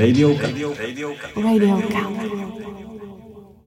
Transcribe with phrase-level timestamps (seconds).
[0.00, 0.46] Radiouka.
[1.36, 1.98] Radiouka.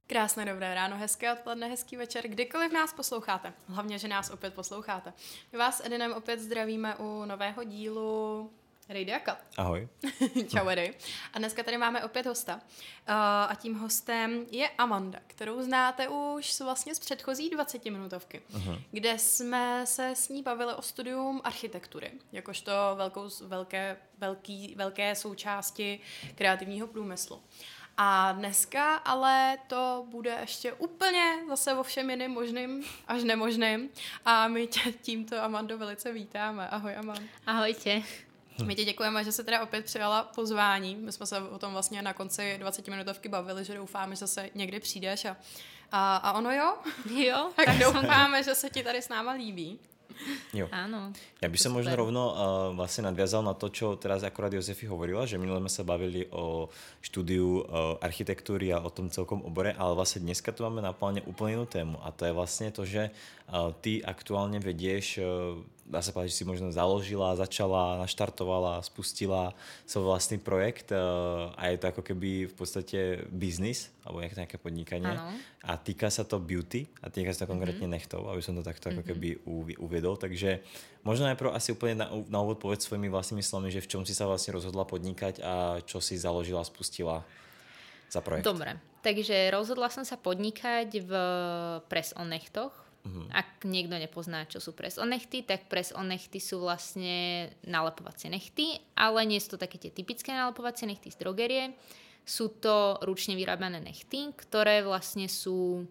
[0.07, 3.53] Krásné dobré ráno, hezké odpoledne, hezký večer, kdykoliv nás posloucháte.
[3.67, 5.13] Hlavně, že nás opět posloucháte.
[5.51, 8.49] My vás Edinem opět zdravíme u nového dílu
[8.89, 9.37] Radiaka.
[9.57, 9.87] Ahoj.
[10.47, 10.93] Čau, Edy.
[11.33, 12.55] A dneska tady máme opět hosta.
[12.55, 12.61] Uh,
[13.49, 18.81] a tím hostem je Amanda, kterou znáte už vlastně z předchozí 20 minutovky, uh-huh.
[18.91, 25.99] kde jsme se s ní bavili o studium architektury, jakožto velkou, velké, velký, velké součásti
[26.35, 27.41] kreativního průmyslu.
[27.97, 33.89] A dneska ale to bude ještě úplně zase o všem jiným možným až nemožným.
[34.25, 36.67] A my tě tímto, Amando, velice vítáme.
[36.67, 37.21] Ahoj, Amand.
[38.53, 38.65] Ahojte.
[38.65, 40.95] My ti děkujeme, že se teda opět přijala pozvání.
[40.95, 44.49] My jsme se o tom vlastně na konci 20 minutovky bavili, že doufáme, že zase
[44.55, 45.37] někdy přijdeš a,
[45.91, 46.77] a, a ono jo.
[47.15, 47.49] Jo.
[47.55, 49.79] tak doufáme, že se ti tady s náma líbí.
[50.53, 50.69] Jo.
[50.69, 51.09] Áno.
[51.41, 52.35] Ja by som možno rovno uh,
[52.77, 56.69] vlastne nadviazal na to, čo teraz akorát Jozefi hovorila, že minule sme sa bavili o
[57.01, 61.25] štúdiu uh, architektúry a o tom celkom obore, ale vlastne dneska tu máme na pláne
[61.25, 65.99] úplne inú tému a to je vlastne to, že uh, ty aktuálne vedieš uh, dá
[65.99, 69.51] sa povedať, že si možno založila, začala, naštartovala, spustila
[69.83, 74.57] svoj vlastný projekt uh, a je to ako keby v podstate biznis alebo nejaké, nejaké
[74.59, 75.35] podnikanie ano.
[75.67, 77.99] a týka sa to beauty a týka sa to konkrétne mm-hmm.
[77.99, 79.03] nechtov, aby som to takto mm-hmm.
[79.03, 79.29] ako keby
[79.79, 80.63] uviedol, takže
[81.03, 84.15] možno najprv asi úplne na, na úvod povedz svojimi vlastnými slovami, že v čom si
[84.15, 87.27] sa vlastne rozhodla podnikať a čo si založila, spustila
[88.07, 88.47] za projekt.
[88.47, 91.11] Dobre, takže rozhodla som sa podnikať v
[91.91, 93.27] Press on nechtoch, Uh-huh.
[93.35, 98.31] Ak niekto nepozná, čo sú pres on nechty, tak pres on nechty sú vlastne nalepovacie
[98.31, 101.75] nechty, ale nie sú to také tie typické nalepovacie nechty z drogerie.
[102.23, 105.83] Sú to ručne vyrábané nechty, ktoré vlastne sú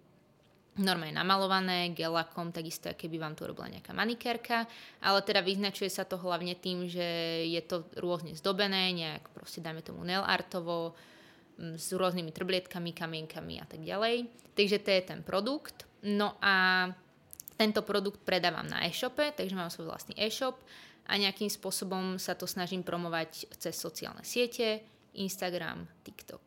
[0.80, 4.64] normálne namalované gelakom, takisto keby vám to robila nejaká manikérka,
[5.04, 7.04] ale teda vyznačuje sa to hlavne tým, že
[7.44, 10.96] je to rôzne zdobené, nejak proste dajme tomu nail artovo,
[11.60, 14.26] s rôznymi trblietkami, kamienkami a tak ďalej.
[14.56, 15.84] Takže to je ten produkt.
[16.02, 16.88] No a
[17.62, 20.58] tento produkt predávam na e-shope, takže mám svoj vlastný e-shop
[21.06, 24.82] a nejakým spôsobom sa to snažím promovať cez sociálne siete,
[25.14, 26.44] Instagram, TikTok.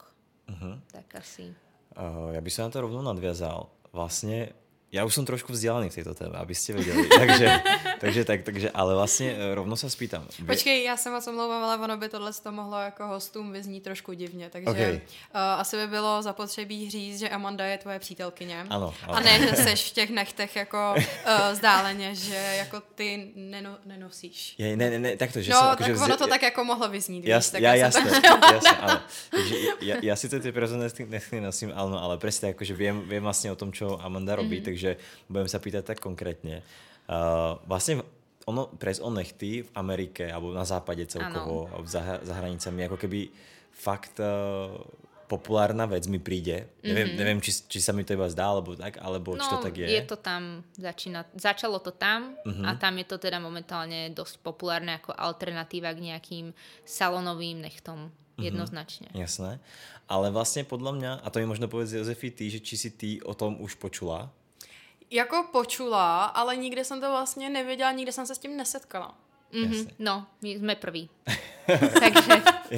[0.52, 0.76] Uh-huh.
[0.92, 1.56] Tak asi.
[1.96, 3.72] Uh, ja by som na to rovno nadviazal.
[3.96, 4.52] Vlastne
[4.96, 7.04] ja už som trošku vzdialený v tejto téme, aby ste vedeli.
[7.22, 7.48] takže,
[8.00, 10.28] takže, tak, takže, ale vlastně rovno se spýtam.
[10.46, 14.14] Počkej, já se moc omlouvám, ale ono by tohle to mohlo jako hostům vyznít trošku
[14.14, 14.94] divně, takže okay.
[14.96, 15.00] uh,
[15.60, 18.66] asi by bylo zapotřebí říct, že Amanda je tvoje přítelkyně.
[18.70, 18.94] Ano.
[19.04, 19.14] ano.
[19.14, 24.56] A ne, že seš v těch nechtech jako uh, zdáleně, že jako ty neno, nenosíš.
[24.58, 26.88] Je, ne, ne, ne, tak to, že No, tak akože ono to tak jako mohlo
[26.90, 27.26] vyznít.
[27.26, 28.10] Jas, víš, tak ja, ja jasné,
[28.56, 29.00] jasné, áno.
[29.32, 33.24] Takže ja, ja si to tie prirodzené nechty nosím, ale, ale presne akože viem, viem
[33.24, 34.70] vlastne o tom, čo Amanda robí, mm-hmm.
[34.70, 34.85] takže
[35.26, 36.62] budem sa pýtať tak konkrétne.
[37.06, 38.06] Uh, vlastne
[38.46, 41.86] ono, pres on nechty v Amerike alebo na západe celkovo, ano.
[41.86, 43.30] za, za hranicami, ako keby
[43.74, 44.78] fakt uh,
[45.26, 46.70] populárna vec mi príde.
[46.70, 46.86] Mm-hmm.
[46.86, 49.58] Neviem, neviem či, či sa mi to iba zdá, alebo tak, alebo no, či to
[49.58, 49.88] no, tak je.
[49.90, 52.66] je to tam, začína, začalo to tam mm-hmm.
[52.66, 56.46] a tam je to teda momentálne dosť populárne ako alternatíva k nejakým
[56.86, 58.14] salonovým nechtom.
[58.36, 58.44] Mhm.
[58.52, 59.10] Jednoznačne.
[59.16, 59.52] Mm-hmm, jasné.
[60.12, 63.10] Ale vlastne podľa mňa, a to mi možno povedz Jozefi ty, že či si ty
[63.24, 64.30] o tom už počula,
[65.12, 69.16] jako počula, ale nikdy jsem to vlastně nevěděla, nikdy jsem se s tím nesetkala.
[69.54, 69.88] Mm-hmm.
[70.00, 71.10] No, my sme prví.
[72.02, 72.34] Takže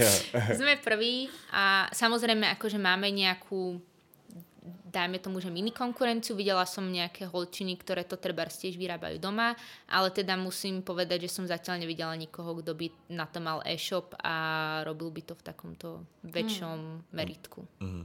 [0.62, 3.82] sme prví a samozrejme akože máme nejakú
[4.88, 6.34] dajme tomu, že mini konkurenciu.
[6.34, 9.54] Videla som nejaké holčiny, ktoré to treba tiež vyrábajú doma,
[9.86, 14.16] ale teda musím povedať, že som zatiaľ nevidela nikoho, kto by na to mal e-shop
[14.24, 14.36] a
[14.88, 15.90] robil by to v takomto
[16.24, 17.14] väčšom mm.
[17.14, 17.62] meritku.
[17.84, 18.04] Mm.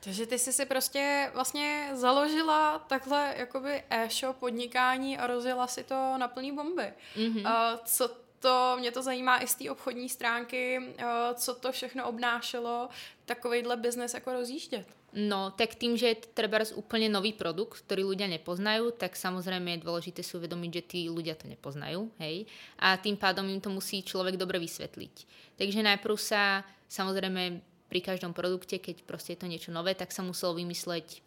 [0.00, 6.18] Takže ty jsi si prostě vlastně založila takhle jakoby e-shop podnikání a rozjela si to
[6.18, 6.92] na plný bomby.
[7.16, 7.40] Mm-hmm.
[7.40, 11.04] Uh, co to, mě to zajímá i z té obchodní stránky, uh,
[11.34, 12.88] co to všechno obnášelo,
[13.24, 14.86] takovýhle biznes jako rozjíždět.
[15.12, 19.80] No, tak tým, že je to treba úplne nový produkt, ktorý ľudia nepoznajú, tak samozrejme
[19.80, 22.44] je dôležité si uvedomiť, že tí ľudia to nepoznajú, hej?
[22.76, 25.14] A tým pádom im to musí človek dobre vysvetliť.
[25.56, 26.60] Takže najprv sa
[26.92, 31.24] samozrejme pri každom produkte, keď proste je to niečo nové, tak sa muselo vymysleť,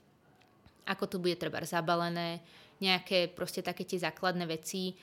[0.85, 2.41] ako to bude treba zabalené,
[2.81, 4.93] nejaké proste také tie základné veci,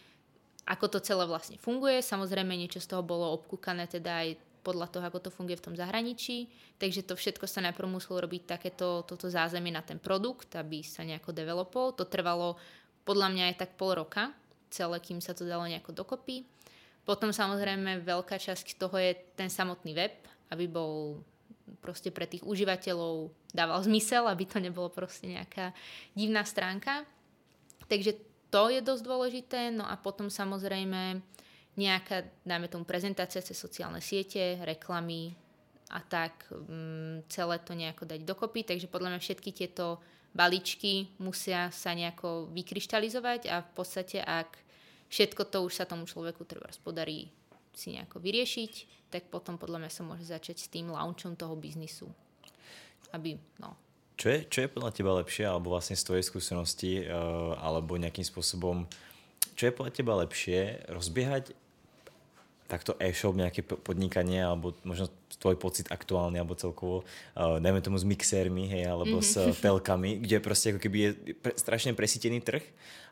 [0.67, 2.03] ako to celé vlastne funguje.
[2.03, 4.29] Samozrejme niečo z toho bolo obkúkané teda aj
[4.61, 6.51] podľa toho, ako to funguje v tom zahraničí.
[6.77, 11.07] Takže to všetko sa najprv muselo robiť takéto toto zázemie na ten produkt, aby sa
[11.07, 11.97] nejako developol.
[11.97, 12.61] To trvalo
[13.09, 14.29] podľa mňa aj tak pol roka,
[14.69, 16.45] celé, kým sa to dalo nejako dokopy.
[17.09, 20.13] Potom samozrejme veľká časť toho je ten samotný web,
[20.53, 21.25] aby bol
[21.81, 25.73] proste pre tých užívateľov dával zmysel, aby to nebolo proste nejaká
[26.17, 27.05] divná stránka.
[27.89, 28.17] Takže
[28.49, 29.61] to je dosť dôležité.
[29.73, 31.21] No a potom samozrejme
[31.79, 35.33] nejaká, dajme tomu, prezentácia cez sociálne siete, reklamy
[35.89, 38.67] a tak um, celé to nejako dať dokopy.
[38.67, 40.03] Takže podľa mňa všetky tieto
[40.37, 44.61] balíčky musia sa nejako vykryštalizovať a v podstate ak
[45.09, 47.33] všetko to už sa tomu človeku treba podarí
[47.79, 48.73] si nejako vyriešiť,
[49.15, 52.11] tak potom podľa mňa sa môže začať s tým launchom toho biznisu.
[53.15, 53.79] Aby, no.
[54.19, 58.27] Čo je, čo je podľa teba lepšie, alebo vlastne z tvojej skúsenosti, uh, alebo nejakým
[58.27, 58.91] spôsobom,
[59.55, 61.55] čo je podľa teba lepšie, rozbiehať
[62.69, 65.09] takto e-shop, nejaké podnikanie, alebo možno
[65.41, 69.57] tvoj pocit aktuálny, alebo celkovo, uh, dajme tomu s mixérmi, hej, alebo mm-hmm.
[69.57, 71.11] s telkami, kde proste ako keby je
[71.41, 72.63] pre, strašne presítený trh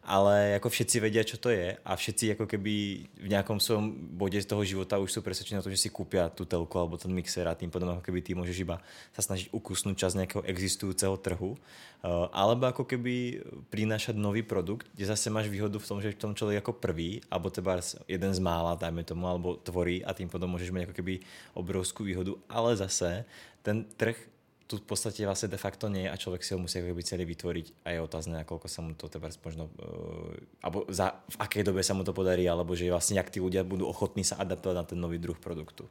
[0.06, 2.74] ale ako všetci vedia, čo to je a všetci ako keby
[3.10, 6.30] v nejakom svojom bode z toho života už sú presvedčení na to, že si kúpia
[6.30, 8.78] tú telku alebo ten mixer a tým potom ako keby ty môžeš iba
[9.10, 15.10] sa snažiť ukusnúť čas nejakého existujúceho trhu uh, alebo ako keby prinášať nový produkt, kde
[15.10, 18.40] zase máš výhodu v tom, že v tom človek ako prvý alebo teba jeden z
[18.40, 21.14] mála, dajme tomu, alebo tvorí a tým potom môžeš mať ako keby
[21.54, 23.22] obrovskú výhodu, ale zase
[23.62, 24.18] ten trh
[24.66, 27.22] tu v podstate vlastne de facto nie je a človek si ho musí ako celý
[27.22, 31.62] vytvoriť a je otázne, koľko sa mu to teda možno, uh, alebo za, v akej
[31.62, 34.74] dobe sa mu to podarí, alebo že vlastne, ak tí ľudia budú ochotní sa adaptovať
[34.74, 35.86] na ten nový druh produktu.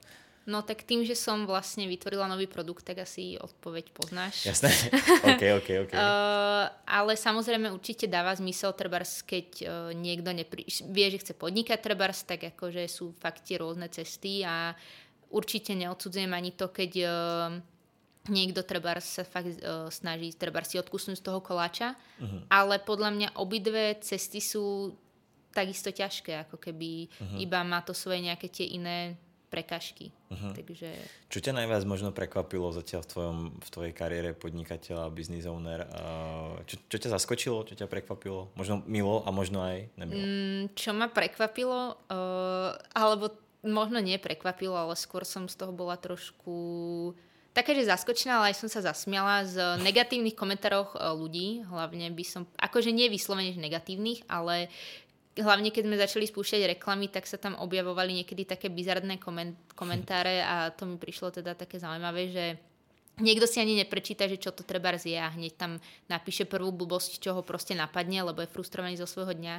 [0.46, 4.46] No tak tým, že som vlastne vytvorila nový produkt, tak asi odpoveď poznáš.
[4.46, 4.70] Jasné,
[5.34, 5.92] ok, ok, ok.
[5.98, 10.70] uh, ale samozrejme určite dáva zmysel, trebárs, keď uh, niekto nepri...
[10.70, 14.78] vie, že chce podnikať trebárs, tak akože sú fakt tie rôzne cesty a
[15.34, 17.50] určite neodsudzujem ani to, keď uh,
[18.30, 22.46] niekto treba sa fakt uh, snaží treba si odkusnúť z toho koláča, uh-huh.
[22.54, 24.94] ale podľa mňa obidve cesty sú
[25.54, 27.38] takisto ťažké, ako keby uh-huh.
[27.42, 29.18] iba má to svoje nejaké tie iné
[29.56, 30.12] prekažky.
[30.28, 30.52] Uh-huh.
[30.52, 30.92] Takže...
[31.31, 35.88] Čo ťa najviac možno prekvapilo zatiaľ v, tvojom, v tvojej kariére podnikateľa, business owner?
[36.68, 38.52] Čo, čo ťa zaskočilo, čo ťa prekvapilo?
[38.60, 40.19] Možno milo a možno aj nemilo.
[40.19, 43.31] Mm, čo ma prekvapilo, uh, alebo
[43.63, 46.54] možno nie prekvapilo, ale skôr som z toho bola trošku
[47.56, 49.56] také, že zaskočená, ale aj som sa zasmiala z
[49.88, 54.68] negatívnych komentárov e, ľudí, hlavne by som, akože nie vyslovene negatívnych, ale
[55.36, 59.20] hlavne keď sme začali spúšťať reklamy, tak sa tam objavovali niekedy také bizardné
[59.76, 62.46] komentáre a to mi prišlo teda také zaujímavé, že
[63.20, 65.72] niekto si ani neprečíta, že čo to treba zje a hneď tam
[66.08, 69.56] napíše prvú blbosť, čo ho proste napadne, lebo je frustrovaný zo svojho dňa.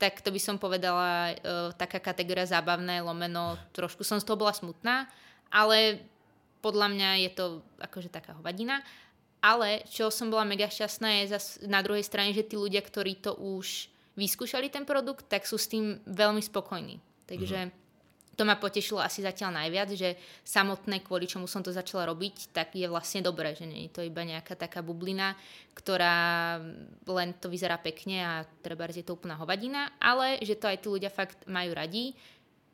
[0.00, 4.52] Tak to by som povedala uh, taká kategória zábavné, lomeno, trošku som z toho bola
[4.52, 5.08] smutná,
[5.48, 6.04] ale
[6.60, 7.44] podľa mňa je to
[7.80, 8.80] akože taká hovadina.
[9.38, 13.22] Ale čo som bola mega šťastná je zas na druhej strane, že tí ľudia, ktorí
[13.22, 13.86] to už
[14.18, 16.98] vyskúšali ten produkt, tak sú s tým veľmi spokojní.
[17.30, 18.34] Takže mm-hmm.
[18.34, 22.74] to ma potešilo asi zatiaľ najviac, že samotné, kvôli čomu som to začala robiť, tak
[22.74, 25.38] je vlastne dobré, že nie je to iba nejaká taká bublina,
[25.78, 26.58] ktorá
[27.06, 30.88] len to vyzerá pekne a treba je to úplná hovadina, ale že to aj tí
[30.90, 32.18] ľudia fakt majú radi,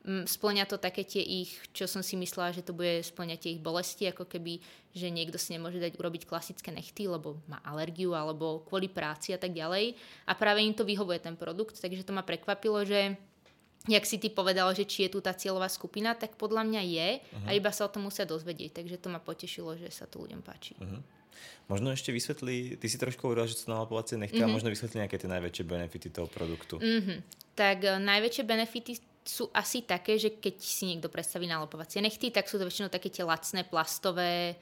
[0.05, 3.61] splňa to také tie ich, čo som si myslela, že to bude splňať tie ich
[3.61, 4.61] bolesti, ako keby,
[4.93, 9.39] že niekto si nemôže dať urobiť klasické nechty, lebo má alergiu alebo kvôli práci a
[9.41, 9.97] tak ďalej.
[10.29, 13.17] A práve im to vyhovuje ten produkt, takže to ma prekvapilo, že
[13.89, 17.09] jak si ty povedal, že či je tu tá cieľová skupina, tak podľa mňa je
[17.17, 17.45] uh-huh.
[17.45, 17.57] a mhm.
[17.57, 18.81] iba sa o tom musia dozvedieť.
[18.81, 20.77] Takže to ma potešilo, že sa to ľuďom páči.
[20.77, 21.01] Uh-huh.
[21.65, 24.53] Možno ešte vysvetli, ty si trošku hovorila, že sú nalapovacie nechty mm-hmm.
[24.53, 26.77] a možno vysvetli nejaké tie najväčšie benefity toho produktu.
[26.77, 27.17] Mm-hmm.
[27.57, 32.45] Tak uh, najväčšie benefity sú asi také, že keď si niekto predstaví nalopovacie nechty, tak
[32.45, 34.53] sú to väčšinou také tie lacné plastové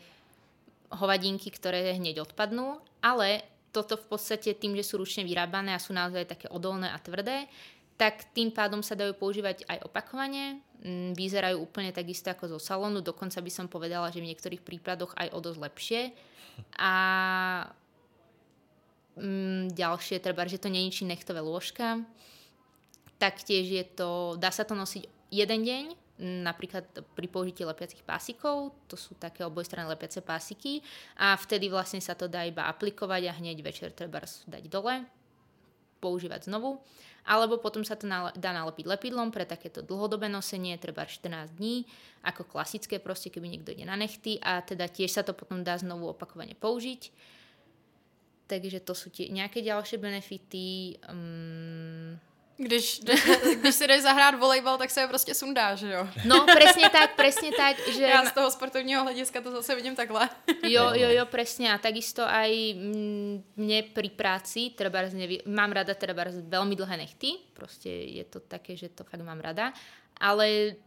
[0.88, 3.44] hovadinky, ktoré hneď odpadnú, ale
[3.76, 7.52] toto v podstate tým, že sú ručne vyrábané a sú naozaj také odolné a tvrdé,
[8.00, 10.62] tak tým pádom sa dajú používať aj opakovane.
[10.82, 15.14] Mm, vyzerajú úplne takisto ako zo salónu, dokonca by som povedala, že v niektorých prípadoch
[15.18, 16.02] aj o dosť lepšie.
[16.80, 16.94] A
[19.18, 22.02] mm, ďalšie, treba, že to nie je nechtové lôžka,
[23.24, 25.86] Taktiež je to, dá sa to nosiť jeden deň,
[26.20, 26.84] napríklad
[27.16, 30.84] pri použití lepiacich pásikov, to sú také obojstranné lepiace pásiky
[31.16, 35.08] a vtedy vlastne sa to dá iba aplikovať a hneď večer treba dať dole,
[36.04, 36.84] používať znovu.
[37.24, 38.04] Alebo potom sa to
[38.36, 41.88] dá nalepiť lepidlom pre takéto dlhodobé nosenie, treba 14 dní,
[42.28, 45.80] ako klasické proste, keby niekto ide na nechty a teda tiež sa to potom dá
[45.80, 47.16] znovu opakovane použiť.
[48.52, 51.00] Takže to sú tie nejaké ďalšie benefity.
[51.08, 52.20] Um,
[52.58, 53.02] když,
[53.62, 56.08] když si jdeš zahrát volejbal, tak se je prostě sundá, že jo?
[56.26, 57.78] No, presne tak, presne tak.
[57.88, 58.04] Že...
[58.04, 60.30] Já z toho sportovního hlediska to zase vidím takhle.
[60.64, 61.74] Jo, jo, jo, presne.
[61.74, 62.52] A takisto aj
[63.58, 65.42] mne pri práci, treba nevy...
[65.50, 66.14] mám rada teda
[66.46, 69.74] veľmi dlhé nechty, proste je to také, že to fakt mám rada,
[70.22, 70.78] ale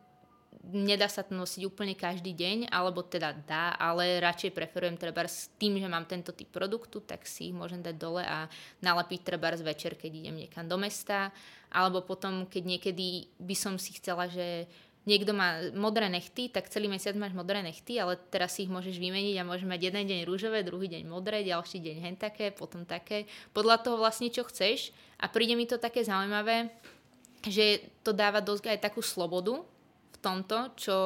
[0.64, 5.52] nedá sa to nosiť úplne každý deň, alebo teda dá, ale radšej preferujem treba s
[5.60, 8.50] tým, že mám tento typ produktu, tak si ich môžem dať dole a
[8.82, 11.30] nalepiť treba večer, keď idem niekam do mesta,
[11.70, 14.66] alebo potom, keď niekedy by som si chcela, že
[15.06, 18.98] niekto má modré nechty, tak celý mesiac máš modré nechty, ale teraz si ich môžeš
[18.98, 22.82] vymeniť a môžeš mať jeden deň rúžové, druhý deň modré, ďalší deň hen také, potom
[22.82, 23.30] také.
[23.54, 24.90] Podľa toho vlastne, čo chceš.
[25.22, 26.74] A príde mi to také zaujímavé,
[27.46, 29.62] že to dáva dosť aj takú slobodu
[30.16, 30.96] v tomto, čo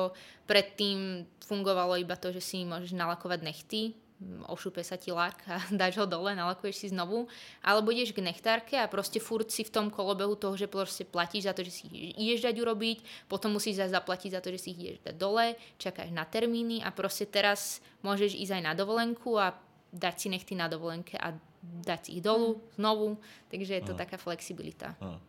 [0.47, 3.99] predtým fungovalo iba to, že si môžeš nalakovať nechty,
[4.47, 7.27] ošupe sa ti lak a dáš ho dole, nalakuješ si znovu,
[7.65, 11.49] alebo ideš k nechtárke a proste furt si v tom kolobehu toho, že proste platíš
[11.49, 11.85] za to, že si
[12.21, 15.57] ideš dať urobiť, potom musíš zase zaplatiť za to, že si ich ideš dať dole,
[15.81, 19.57] čakáš na termíny a proste teraz môžeš ísť aj na dovolenku a
[19.91, 22.61] dať si nechty na dovolenke a dať ich dolu, mm.
[22.81, 23.09] znovu,
[23.53, 24.01] takže je to mm.
[24.01, 24.97] taká flexibilita.
[24.97, 25.21] Mm.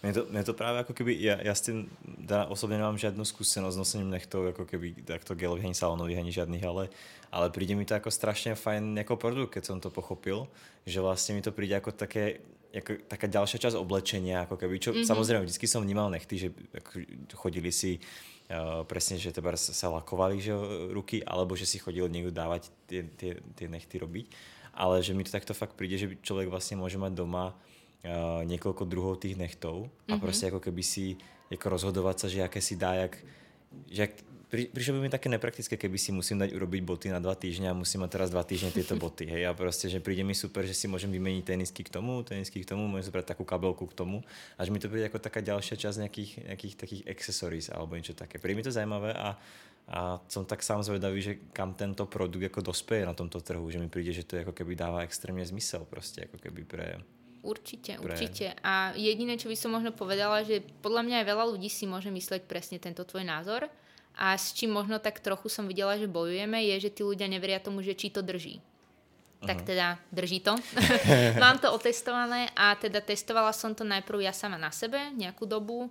[0.00, 3.26] Mne to, mne to práve ako keby, ja, ja s tým teda osobne nemám žiadnu
[3.26, 6.94] skúsenosť s nosením nechtov, ako keby takto gelových ani salónových ani žiadnych, ale,
[7.34, 10.46] ale príde mi to ako strašne fajn ako produkt, keď som to pochopil,
[10.86, 12.38] že vlastne mi to príde ako také,
[12.70, 15.10] ako taká ďalšia časť oblečenia, ako keby, čo mm-hmm.
[15.10, 16.48] samozrejme vždy som vnímal nechty, že
[17.34, 20.54] chodili si uh, presne, že teba sa lakovali že,
[20.94, 25.26] ruky, alebo že si chodil niekto dávať tie, tie, tie nechty robiť ale že mi
[25.26, 29.90] to takto fakt príde, že človek vlastne môže mať doma uh, niekoľko druhov tých nechtov
[30.06, 30.22] a mm-hmm.
[30.22, 31.18] proste ako keby si
[31.50, 33.18] ako rozhodovať sa, že aké si dá, jak,
[33.90, 34.12] že ak,
[34.50, 37.70] pri, prišlo by mi také nepraktické, keby si musím dať urobiť boty na dva týždne
[37.70, 39.26] a musím mať teraz dva týždne tieto boty.
[39.30, 42.62] Hej, a proste, že príde mi super, že si môžem vymeniť tenisky k tomu, tenisky
[42.62, 44.26] k tomu, môžem zobrať takú kabelku k tomu.
[44.58, 48.18] A že mi to príde ako taká ďalšia časť nejakých, nejakých takých accessories alebo niečo
[48.18, 48.42] také.
[48.42, 49.38] Príde mi to zaujímavé a
[49.90, 53.82] a som tak sám zvedavý, že kam tento produkt ako dospeje na tomto trhu, že
[53.82, 56.86] mi príde, že to ako keby dáva extrémne zmysel proste, ako keby pre...
[57.42, 58.06] Určite, pre...
[58.06, 58.54] určite.
[58.62, 62.06] A jediné, čo by som možno povedala, že podľa mňa aj veľa ľudí si môže
[62.06, 63.66] mysleť presne tento tvoj názor
[64.14, 67.58] a s čím možno tak trochu som videla, že bojujeme, je, že tí ľudia neveria
[67.58, 68.62] tomu, že či to drží.
[68.62, 69.48] Uh-huh.
[69.50, 70.54] Tak teda drží to.
[71.42, 75.90] Mám to otestované a teda testovala som to najprv ja sama na sebe nejakú dobu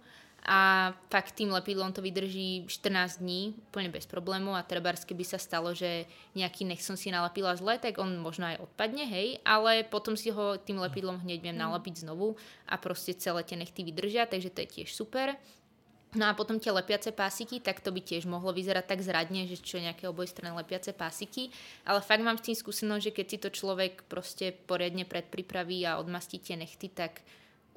[0.50, 5.38] a fakt tým lepidlom to vydrží 14 dní úplne bez problémov a treba keby sa
[5.38, 9.86] stalo, že nejaký nech som si nalepila zle, tak on možno aj odpadne, hej, ale
[9.86, 11.70] potom si ho tým lepidlom hneď viem mm.
[11.70, 12.34] nalepiť znovu
[12.66, 15.38] a proste celé tie nechty vydržia, takže to je tiež super.
[16.18, 19.62] No a potom tie lepiace pásiky, tak to by tiež mohlo vyzerať tak zradne, že
[19.62, 21.54] čo nejaké obojstranné lepiace pásiky,
[21.86, 26.02] ale fakt mám s tým skúsenosť, že keď si to človek proste poriadne predpripraví a
[26.02, 27.22] odmastí tie nechty, tak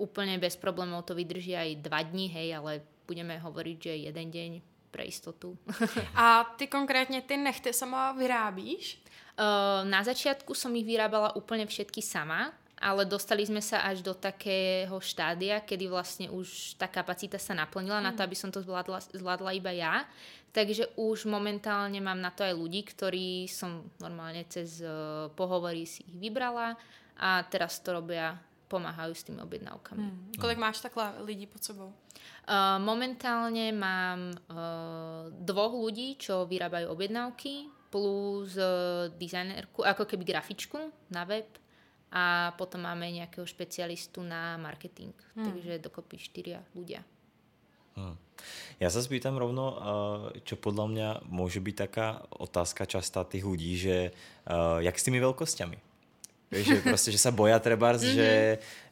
[0.02, 4.50] úplne bez problémov to vydrží aj dva dní, hej, ale budeme hovoriť, že jeden deň
[4.92, 5.56] pre istotu.
[6.18, 9.00] A ty konkrétne ty nechty sama vyrábíš?
[9.32, 14.12] Uh, na začiatku som ich vyrábala úplne všetky sama, ale dostali sme sa až do
[14.12, 18.04] takého štádia, kedy vlastne už tá kapacita sa naplnila mm.
[18.04, 18.26] na to, mm.
[18.28, 20.04] aby som to zvládla, zvládla iba ja.
[20.52, 26.04] Takže už momentálne mám na to aj ľudí, ktorí som normálne cez uh, pohovory si
[26.04, 26.76] ich vybrala
[27.16, 28.36] a teraz to robia
[28.72, 30.00] pomáhajú s tými objednávkami.
[30.00, 30.32] Hmm.
[30.40, 31.92] Kolik máš takhle lidí pod sebou?
[31.92, 40.80] Uh, momentálne mám uh, dvoch ľudí, čo vyrábajú objednávky, plus uh, dizajnerku, ako keby grafičku
[41.12, 41.44] na web
[42.08, 45.12] a potom máme nejakého špecialistu na marketing.
[45.36, 45.52] Hmm.
[45.52, 47.04] Takže dokopy štyria ľudia.
[47.92, 48.16] Hmm.
[48.80, 49.76] Ja sa spýtam rovno,
[50.48, 54.16] čo podľa mňa môže byť taká otázka častá tých ľudí, že
[54.80, 55.91] jak s tými veľkosťami?
[56.52, 58.16] Vieš, že proste, že sa boja trebárs, mm-hmm.
[58.16, 58.28] že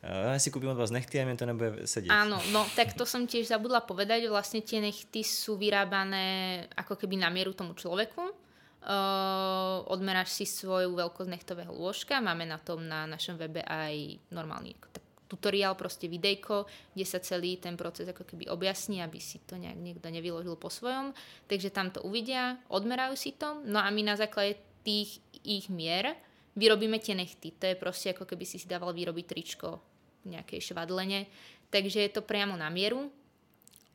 [0.01, 2.09] uh, ja si kúpim od vás nechty a mi to nebude sedieť.
[2.09, 7.21] Áno, no tak to som tiež zabudla povedať, vlastne tie nechty sú vyrábané ako keby
[7.21, 8.33] na mieru tomu človeku.
[8.81, 14.73] Uh, odmeráš si svoju veľkosť nechtového lôžka, máme na tom na našom webe aj normálny
[14.89, 16.65] tak, tutoriál, proste videjko,
[16.97, 20.73] kde sa celý ten proces ako keby objasní, aby si to nejak niekto nevyložil po
[20.73, 21.13] svojom.
[21.45, 26.17] Takže tam to uvidia, odmerajú si to, no a my na základe tých ich mier
[26.57, 27.55] vyrobíme tie nechty.
[27.59, 29.79] To je proste ako keby si si dával vyrobiť tričko
[30.27, 31.31] v nejakej švadlene.
[31.71, 33.11] Takže je to priamo na mieru.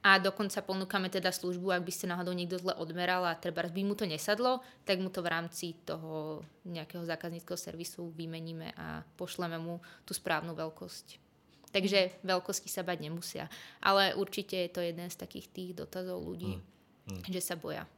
[0.06, 3.82] A dokonca ponúkame teda službu, ak by ste náhodou niekto zle odmeral a treba by
[3.82, 9.58] mu to nesadlo, tak mu to v rámci toho nejakého zákazníckého servisu vymeníme a pošleme
[9.58, 11.18] mu tú správnu veľkosť.
[11.74, 13.50] Takže veľkosti sa bať nemusia.
[13.82, 16.64] Ale určite je to jeden z takých tých dotazov ľudí, mm.
[17.10, 17.22] Mm.
[17.26, 17.90] že sa boja.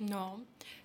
[0.00, 0.40] No,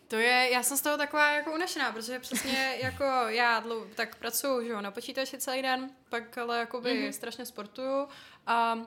[0.08, 4.16] to je, já jsem z toho taková jako unešená, protože přesně jako já dlou, tak
[4.16, 7.12] pracuji že jo, na počítači celý den, pak ale jakoby mm-hmm.
[7.12, 8.08] strašně sportuju
[8.48, 8.78] a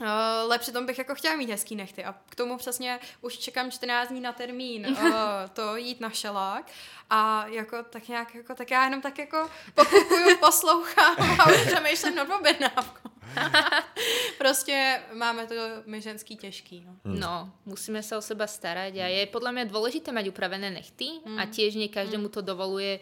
[0.00, 3.70] Uh, ale přitom bych jako chtěla mít hezký nechty a k tomu přesně už čekám
[3.70, 5.10] 14 dní na termín uh,
[5.52, 6.66] to jít na šelák
[7.10, 12.14] a jako tak nějak jako tak já jenom tak jako pokukuju, poslouchám a už přemýšlím
[12.14, 13.13] nad objednávkou.
[14.40, 15.54] Proste máme to
[15.86, 16.84] my ženský těžký.
[16.84, 16.92] No.
[17.04, 17.20] Hmm.
[17.20, 21.38] no, musíme sa o seba starať a je podľa mňa dôležité mať upravené nechty hmm.
[21.38, 23.00] a tiež nie každému to dovoluje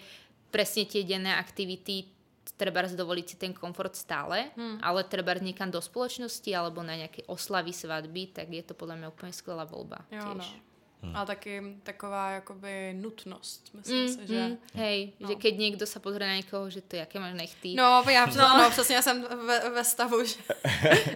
[0.53, 2.13] presne tie denné aktivity
[2.59, 4.83] treba dovoliť si ten komfort stále, hmm.
[4.83, 9.09] ale treba niekam do spoločnosti alebo na nejaké oslavy, svadby, tak je to podľa mňa
[9.11, 10.03] úplne skvelá voľba.
[10.11, 10.47] Jo, tiež.
[10.47, 10.72] No.
[11.03, 11.17] Hmm.
[11.17, 14.39] A taky taková jakoby nutnost, myslím mm, si, že...
[14.39, 15.29] Mm, hej, no.
[15.29, 17.75] že keď niekto sa pozrie na niekoho, že to jaké máš nechty.
[17.75, 18.47] No, ja, no.
[18.59, 20.39] no přesně ja som ve, ve stavu, že...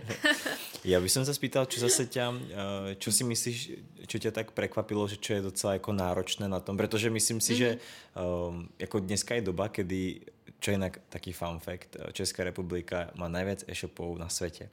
[0.90, 3.58] ja by som sa spýtal, čo zase ťa, eh, čo si myslíš,
[4.10, 7.54] čo ťa tak prekvapilo, že čo je docela ako náročné na tom, pretože myslím si,
[7.54, 7.78] mm-hmm.
[7.78, 10.26] že um, ako dneska je doba, kedy,
[10.58, 14.66] čo je inak taký fun fact, eh, Česká republika má najviac e-shopov na svete.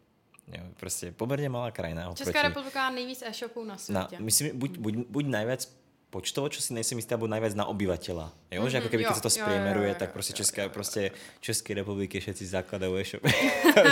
[0.47, 2.13] Neviem, proste pomerne malá krajina.
[2.13, 2.47] Česká oproti...
[2.47, 4.15] republika má nejvíc e-shopů na světě.
[4.19, 5.82] Na, myslím, buď, buď, buď najviac
[6.13, 8.29] počtovo, čo si nejsem istý, alebo najviac na obyvateľa.
[8.29, 8.61] Jo?
[8.61, 10.69] Mm-hmm, že ako keby keď sa to spriemeruje, jo, jo, jo, tak proste, Česká, jo,
[10.69, 11.01] jo, proste
[11.41, 13.25] Českej republiky všetci zakladajú e-shop.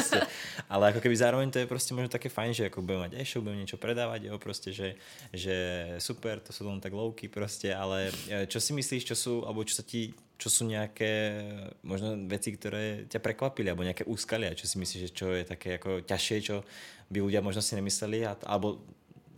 [0.73, 3.41] Ale ako keby zároveň to je proste možno také fajn, že ako budeme mať e-shop,
[3.41, 4.37] budeme niečo predávať, jo?
[4.37, 5.01] proste, že,
[5.33, 5.55] že
[5.97, 9.65] super, to sú len tak lovky proste, ale e, čo si myslíš, čo sú, alebo
[9.65, 11.37] čo sa ti čo sú nejaké
[11.85, 15.77] možno veci, ktoré ťa prekvapili, alebo nejaké úskalia, čo si myslíš, že čo je také
[15.77, 16.65] ako ťažšie, čo
[17.13, 18.81] by ľudia možno si nemysleli, alebo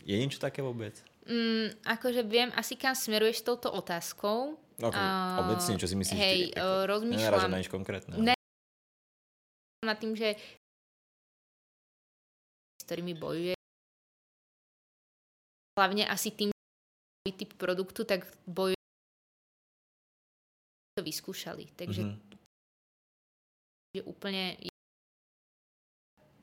[0.07, 0.95] je niečo také vôbec?
[1.23, 4.59] Mm, akože viem asi kam smeruješ s touto otázkou.
[4.75, 4.99] Okay.
[4.99, 6.19] Uh, obecne, čo si myslíš?
[6.19, 7.47] Hej, ty, uh, rozmýšľam.
[7.47, 8.19] na nič konkrétne.
[8.19, 8.35] Ne,
[9.85, 10.35] nad tým, že
[12.79, 13.55] s ktorými bojuje
[15.79, 16.51] hlavne asi tým
[17.23, 18.79] typ produktu, tak bojuje
[20.99, 21.71] to vyskúšali.
[21.79, 22.35] Takže mm-hmm.
[23.95, 24.59] je úplne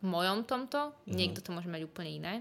[0.01, 1.13] v mojom tomto, mm-hmm.
[1.13, 2.35] niekto to môže mať úplne iné.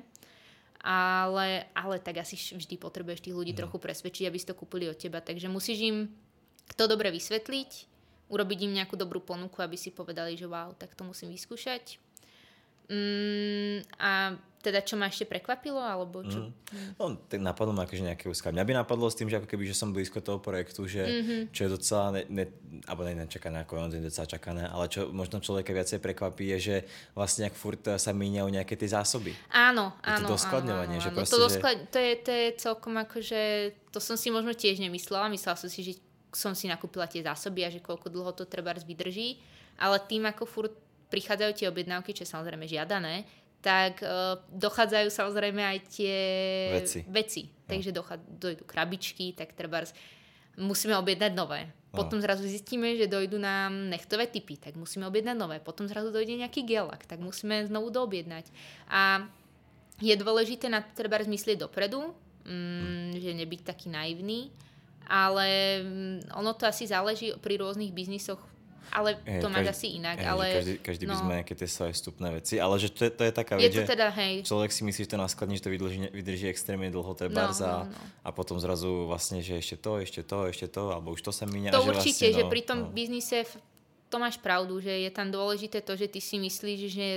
[0.80, 3.60] Ale, ale tak asi vždy potrebuješ tých ľudí mm.
[3.60, 5.20] trochu presvedčiť, aby si to kúpili od teba.
[5.20, 5.98] Takže musíš im
[6.76, 7.72] to dobre vysvetliť,
[8.32, 12.00] urobiť im nejakú dobrú ponuku, aby si povedali, že wow, tak to musím vyskúšať.
[12.90, 16.52] Mm, a teda čo ma ešte prekvapilo, alebo čo?
[16.52, 17.00] Mm.
[17.00, 18.52] No, tak napadlo ma akože nejaké úzka.
[18.52, 21.42] Mňa by napadlo s tým, že ako keby, že som blízko toho projektu, že mm-hmm.
[21.56, 22.46] čo je docela, ne, ne,
[22.84, 26.76] alebo ne, nečakané, ako on docela čakané, ale čo možno človeka viacej prekvapí, je, že
[27.16, 29.32] vlastne ak furt sa míňajú nejaké tie zásoby.
[29.56, 30.28] Áno, áno.
[30.28, 31.88] To doskladňovanie, áno, že proste, to, dosklad, že...
[31.96, 33.42] to, je, to je celkom akože,
[33.96, 35.94] to som si možno tiež nemyslela, myslela som si, že
[36.36, 39.40] som si nakúpila tie zásoby a že koľko dlho to treba vydrží,
[39.80, 40.76] ale tým ako furt
[41.10, 43.26] prichádzajú tie objednávky, čo je samozrejme žiadané,
[43.60, 46.18] tak uh, dochádzajú samozrejme aj tie
[46.80, 47.00] veci.
[47.08, 47.42] veci.
[47.52, 47.76] No.
[47.76, 49.84] Takže dochá- dojdu krabičky, tak treba
[50.56, 51.68] musíme objednať nové.
[51.92, 52.04] No.
[52.04, 55.58] Potom zrazu zistíme, že dojdú nám nechtové typy, tak musíme objednať nové.
[55.60, 58.46] Potom zrazu dojde nejaký gelak, tak musíme znovu doobjednať.
[58.88, 59.26] A
[60.00, 62.16] je dôležité na treba myslieť dopredu,
[62.48, 64.54] mm, že nebyť taký naivný,
[65.10, 68.40] ale mm, ono to asi záleží pri rôznych biznisoch
[68.92, 70.18] ale to máš asi inak.
[70.20, 71.12] Hej, ale, každý, každý no.
[71.12, 73.72] by sme nejaké tie svoje vstupné veci, ale že to je, to je taká vec,
[73.72, 74.46] že teda, hej.
[74.46, 77.74] človek si myslí, že to naskladní, že to vydrží, vydrží extrémne dlho treba no, a,
[77.86, 78.00] no, no.
[78.26, 81.48] a potom zrazu vlastne, že ešte to, ešte to, ešte to, alebo už to sa
[81.48, 81.74] míňa.
[81.74, 82.90] To že určite, vlastne, no, že pri tom no.
[82.92, 83.38] biznise
[84.10, 87.08] to máš pravdu, že je tam dôležité to, že ty si myslíš, že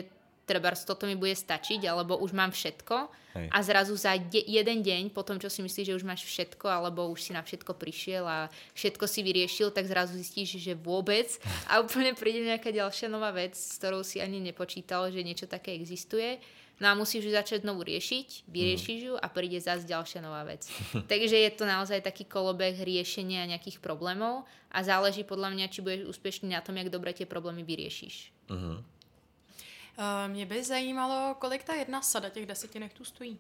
[0.53, 3.49] treba toto mi bude stačiť, alebo už mám všetko Hej.
[3.49, 6.69] a zrazu za de- jeden deň, po tom, čo si myslíš, že už máš všetko,
[6.69, 11.33] alebo už si na všetko prišiel a všetko si vyriešil, tak zrazu zistíš, že vôbec
[11.73, 15.73] a úplne príde nejaká ďalšia nová vec, s ktorou si ani nepočítal, že niečo také
[15.73, 16.37] existuje.
[16.83, 20.67] No a musíš ju začať znovu riešiť, vyriešiš ju a príde zase ďalšia nová vec.
[21.13, 26.11] Takže je to naozaj taký kolobeh riešenia nejakých problémov a záleží podľa mňa, či budeš
[26.11, 28.35] úspešný na tom, jak dobre tie problémy vyriešiš.
[28.51, 28.83] Uh-huh.
[29.99, 33.39] Uh, mě by zajímalo, kolik ta jedna sada těch deseti nechtů stojí.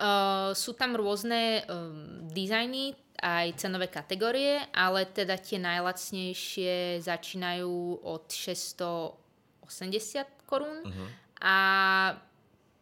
[0.00, 8.24] Uh, sú tam rôzne um, dizajny, aj cenové kategórie, ale teda tie najlacnejšie začínajú od
[8.32, 11.08] 680 korún uh-huh.
[11.44, 11.56] a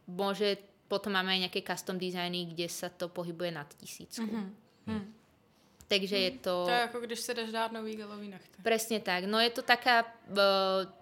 [0.07, 4.23] môže, potom máme aj nejaké custom dizajny, kde sa to pohybuje nad tisícku.
[4.23, 4.95] Uh-huh.
[4.95, 5.05] Uh-huh.
[5.89, 6.41] Takže je hmm.
[6.45, 6.55] to...
[6.69, 8.63] To je ako když si jdeš dát nový gelový nechty.
[8.63, 9.25] Presne tak.
[9.25, 10.05] No je to taká,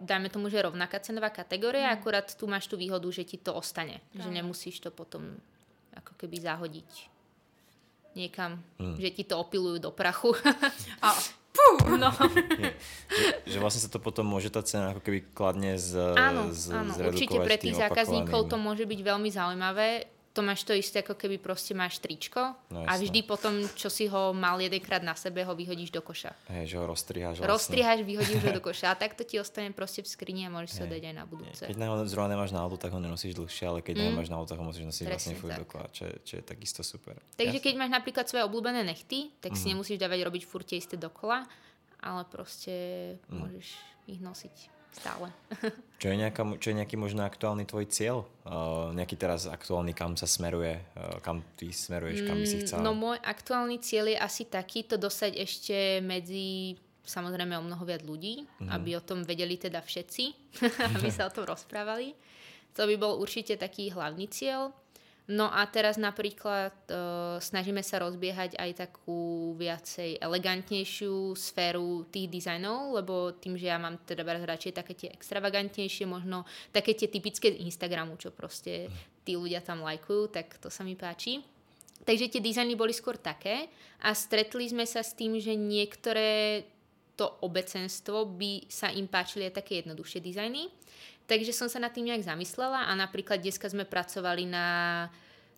[0.00, 1.96] dáme tomu, že rovnaká cenová kategória, hmm.
[1.98, 3.98] akurát tu máš tú výhodu, že ti to ostane.
[4.14, 4.22] Hmm.
[4.22, 5.42] Že nemusíš to potom
[5.90, 6.90] ako keby zahodiť
[8.14, 8.96] niekam, hmm.
[8.96, 10.32] že ti to opilujú do prachu.
[11.04, 11.12] A
[11.56, 11.96] Puh.
[11.96, 12.12] No.
[12.60, 12.68] Je,
[13.08, 16.68] že, že vlastne sa to potom môže tá cena ako keby kladne z, áno, z,
[16.68, 21.16] áno, určite pre tých zákazníkov to môže byť veľmi zaujímavé to máš to isté, ako
[21.16, 25.40] keby proste máš tričko no, a vždy potom, čo si ho mal jedenkrát na sebe,
[25.40, 26.36] ho vyhodíš do koša.
[26.52, 27.40] Hej, že ho rozstriháš.
[27.40, 27.48] Vlastne.
[27.48, 30.68] Rozstriháš, vyhodíš ho do koša a tak to ti ostane proste v skrini a môžeš
[30.68, 30.76] Hej.
[30.76, 31.62] sa ho dať aj na budúce.
[31.64, 34.04] Keď na zrovna nemáš náhodu, tak ho nenosíš dlhšie, ale keď mm.
[34.12, 37.16] nemáš náhodu, tak ho musíš nosiť Presne vlastne furt dokola, čo, čo je takisto super.
[37.40, 39.58] Takže keď máš napríklad svoje obľúbené nechty, tak mm.
[39.58, 39.70] si mhm.
[39.72, 41.48] nemusíš dávať robiť furt tie isté dokola,
[42.04, 42.74] ale proste
[43.24, 43.32] mm.
[43.32, 43.66] môžeš
[44.12, 45.28] ich nosiť stále.
[46.00, 48.24] čo, je nejaká, čo je nejaký možno aktuálny tvoj cieľ?
[48.48, 50.80] Uh, nejaký teraz aktuálny, kam sa smeruje?
[50.96, 52.24] Uh, kam ty smeruješ?
[52.24, 52.80] Kam by si mm, chcela?
[52.80, 58.02] No môj aktuálny cieľ je asi taký to dosať ešte medzi samozrejme o mnoho viac
[58.02, 58.68] ľudí, mm.
[58.72, 60.24] aby o tom vedeli teda všetci,
[60.98, 62.12] aby sa o tom rozprávali.
[62.76, 64.74] To by bol určite taký hlavný cieľ.
[65.26, 72.94] No a teraz napríklad uh, snažíme sa rozbiehať aj takú viacej elegantnejšiu sféru tých dizajnov,
[72.94, 77.66] lebo tým, že ja mám teda radšej také tie extravagantnejšie, možno také tie typické z
[77.66, 78.86] Instagramu, čo proste
[79.26, 81.42] tí ľudia tam lajkujú, tak to sa mi páči.
[82.06, 83.66] Takže tie dizajny boli skôr také
[84.06, 86.62] a stretli sme sa s tým, že niektoré
[87.18, 90.70] to obecenstvo by sa im páčili aj také jednoduchšie dizajny.
[91.26, 94.66] Takže som sa nad tým nejak zamyslela a napríklad dneska sme pracovali na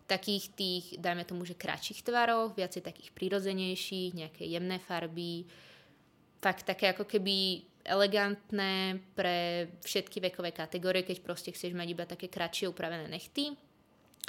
[0.09, 5.45] takých tých, dajme tomu, že kratších tvaroch, viacej takých prirodzenejších, nejaké jemné farby,
[6.41, 12.25] fakt také ako keby elegantné pre všetky vekové kategórie, keď proste chceš mať iba také
[12.25, 13.53] kratšie upravené nechty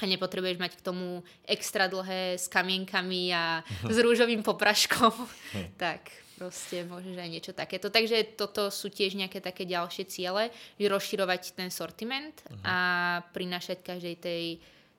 [0.01, 5.13] a nepotrebuješ mať k tomu extra dlhé s kamienkami a s rúžovým popraškom,
[5.83, 6.09] tak
[6.41, 7.93] proste môžeš aj niečo takéto.
[7.93, 10.49] Takže toto sú tiež nejaké také ďalšie ciele,
[10.81, 12.65] že rozširovať ten sortiment uh-huh.
[12.65, 12.77] a
[13.37, 14.45] prinašať každej tej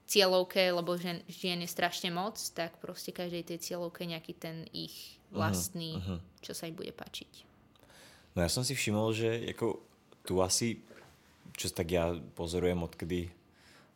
[0.05, 5.17] cieľovke, lebo žen, žien je strašne moc, tak proste každej tej cieľovke nejaký ten ich
[5.33, 6.19] vlastný, uh-huh.
[6.45, 7.49] čo sa im bude páčiť.
[8.37, 9.81] No ja som si všimol, že ako
[10.21, 10.77] tu asi,
[11.57, 13.40] čo tak ja pozorujem, odkedy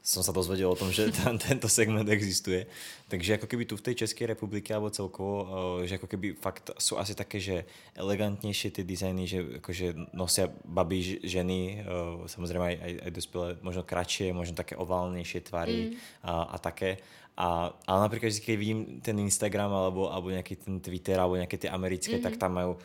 [0.06, 2.70] som sa dozvedel o tom, že tam, tento segment existuje.
[3.10, 5.36] Takže ako keby tu v tej Českej republike alebo celkovo,
[5.82, 7.66] eh, že ako keby fakt sú asi také, že
[7.98, 11.86] elegantnejšie tie dizajny, že akože nosia baby ženy, eh,
[12.30, 16.22] samozrejme aj, aj, aj dospelé, možno kratšie, možno také oválnejšie tvary mm.
[16.22, 17.02] a, a také.
[17.36, 21.68] A, ale napríklad, keď vidím ten Instagram alebo, alebo nejaký ten Twitter alebo nejaké tie
[21.68, 22.28] americké, mm-hmm.
[22.32, 22.80] tak tam majú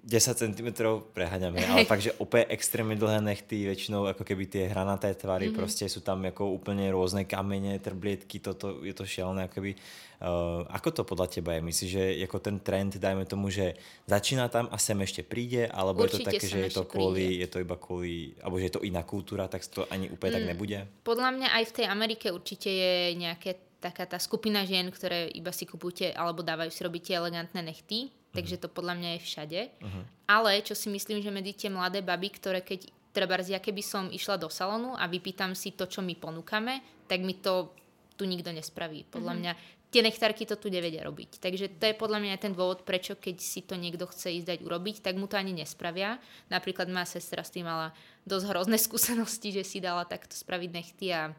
[0.00, 0.68] 10 cm
[1.12, 5.60] preháňame, ale fakt, že úplne extrémne dlhé nechty, väčšinou ako keby tie hranaté tvary, mm-hmm.
[5.60, 9.72] proste sú tam ako úplne rôzne kamene, trblietky, toto je to šialené, ako keby.
[10.20, 11.60] Uh, ako to podľa teba je?
[11.64, 16.04] Myslíš, že ako ten trend, dajme tomu, že začína tam a sem ešte príde, alebo
[16.04, 17.40] Určite je to také, že je to kvôli, príde.
[17.40, 20.36] je to iba kvôli, alebo že je to iná kultúra, tak to ani úplne mm,
[20.36, 20.78] tak nebude?
[21.04, 25.52] Podľa mňa aj v tej Amerike určite je nejaké taká tá skupina žien, ktoré iba
[25.56, 29.60] si kupujete alebo dávajú si robiť tie elegantné nechty takže to podľa mňa je všade.
[29.82, 30.04] Uh-huh.
[30.30, 34.06] Ale čo si myslím, že medzi tie mladé baby, ktoré keď treba ja keby som
[34.08, 36.78] išla do salónu a vypýtam si to, čo my ponúkame,
[37.10, 37.74] tak mi to
[38.14, 39.02] tu nikto nespraví.
[39.08, 39.42] Podľa uh-huh.
[39.42, 39.52] mňa
[39.90, 41.42] tie nechtárky to tu nevedia robiť.
[41.42, 44.46] Takže to je podľa mňa aj ten dôvod, prečo keď si to niekto chce ísť
[44.46, 46.22] dať urobiť, tak mu to ani nespravia.
[46.46, 47.90] Napríklad moja sestra s tým mala
[48.22, 51.34] dosť hrozné skúsenosti, že si dala takto spraviť nechty a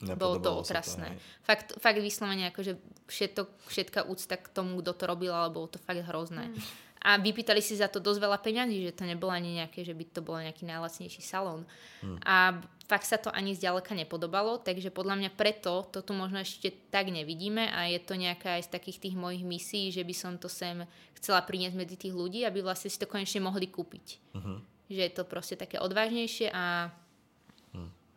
[0.00, 1.12] bolo to otrasné.
[1.12, 5.68] To, fakt, fakt vyslovene, akože všetko, všetká úcta k tomu, kto to robil, ale bolo
[5.68, 6.48] to fakt hrozné.
[6.48, 6.60] Mm.
[7.00, 10.04] A vypýtali si za to dosť veľa peňazí, že to nebolo ani nejaké, že by
[10.12, 11.64] to bol nejaký najlacnejší salón.
[12.04, 12.20] Mm.
[12.28, 16.68] A fakt sa to ani zďaleka nepodobalo, takže podľa mňa preto to tu možno ešte
[16.92, 20.36] tak nevidíme a je to nejaká aj z takých tých mojich misií, že by som
[20.36, 20.84] to sem
[21.16, 24.36] chcela priniesť medzi tých ľudí, aby vlastne si to konečne mohli kúpiť.
[24.36, 24.56] Mm-hmm.
[24.92, 26.92] Že je to proste také odvážnejšie a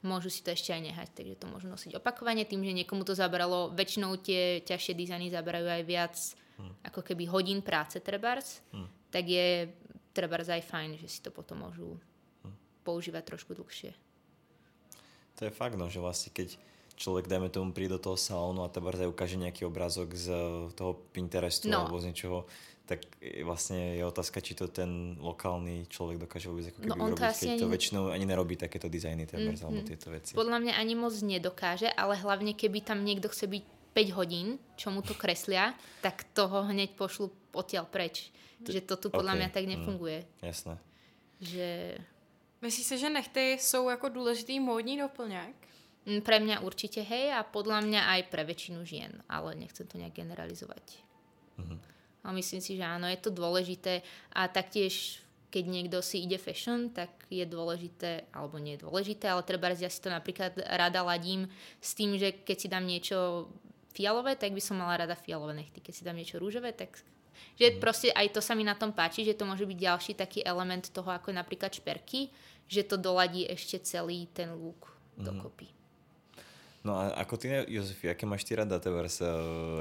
[0.03, 3.15] môžu si to ešte aj nehať, takže to môžu nosiť opakovane, tým, že niekomu to
[3.15, 6.15] zabralo, väčšinou tie ťažšie dizajny zaberajú aj viac
[6.59, 6.91] hmm.
[6.91, 8.89] ako keby hodín práce trebárs, hmm.
[9.09, 9.71] tak je
[10.11, 11.95] trebárs aj fajn, že si to potom môžu
[12.43, 12.55] hmm.
[12.83, 13.95] používať trošku dlhšie.
[15.41, 16.59] To je fakt, no, že vlastne keď
[16.95, 20.27] človek, dajme tomu, príde do toho salónu a trebárs aj ukáže nejaký obrázok z
[20.77, 21.85] toho Pinterestu no.
[21.85, 22.45] alebo z niečoho,
[22.83, 22.99] tak
[23.47, 27.49] vlastne je otázka, či to ten lokálny človek dokáže vôbec ako keby no, urobiť, keď
[27.55, 27.61] ani...
[27.63, 29.63] to väčšinou ani nerobí takéto dizajny, mm-hmm.
[29.63, 30.35] alebo tieto veci.
[30.35, 33.63] Podľa mňa ani moc nedokáže, ale hlavne keby tam niekto chce byť
[33.95, 35.71] 5 hodín, čo mu to kreslia,
[36.05, 38.35] tak toho hneď pošlu odtiaľ preč.
[38.63, 39.39] T- že to tu podľa okay.
[39.39, 40.19] mňa tak mm, nefunguje.
[40.19, 40.75] Mm, jasné.
[41.39, 41.67] Že...
[42.63, 45.55] Myslíš si, že nechty jsou jako důležitý módní doplňák?
[46.03, 49.95] Mm, pre mňa určite hej a podľa mňa aj pre väčšinu žien, ale nechcem to
[49.95, 50.99] nejak generalizovať.
[51.59, 51.79] Mm-hmm.
[52.23, 54.03] A myslím si, že áno, je to dôležité
[54.35, 59.45] a taktiež keď niekto si ide fashion, tak je dôležité, alebo nie je dôležité, ale
[59.45, 61.45] treba ja si to napríklad rada ladím
[61.77, 63.53] s tým, že keď si dám niečo
[63.93, 65.77] fialové, tak by som mala rada fialové nechty.
[65.77, 66.97] Keď si dám niečo rúžové, tak
[67.53, 67.77] že mm.
[67.77, 70.89] proste aj to sa mi na tom páči, že to môže byť ďalší taký element
[70.89, 72.33] toho, ako napríklad šperky,
[72.65, 74.89] že to doladí ešte celý ten look
[75.21, 75.21] mm.
[75.21, 75.82] dokopy.
[76.83, 79.23] No a ako ty, Jozefi, aké máš ty rada tebars?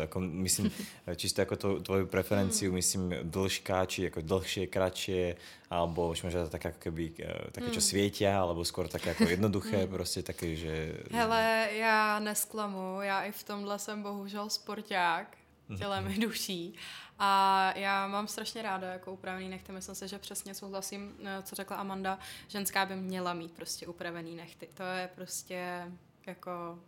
[0.07, 0.71] Ako, myslím,
[1.21, 2.75] čisto ako to, tvoju preferenciu, mm.
[2.79, 5.35] myslím, dĺžka, či ako dlhšie, kratšie,
[5.67, 7.89] alebo už možno také ako keby, e, také, čo mm.
[7.91, 9.91] svietia, alebo skôr také ako jednoduché, mm.
[9.91, 10.95] prostě také, že...
[11.11, 15.37] Hele, já nesklamu, já i v tomhle jsem bohužel sporták,
[15.69, 15.79] mhm.
[15.79, 16.75] tělem i duší.
[17.19, 19.73] A já mám strašně ráda jako upravený nechty.
[19.73, 22.19] Myslím si, že přesně souhlasím, co řekla Amanda.
[22.49, 24.69] Ženská by měla mít prostě upravený nechty.
[24.75, 25.87] To je prostě
[26.27, 26.79] jako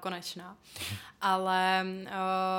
[0.00, 0.56] konečná.
[1.20, 2.10] Ale uh,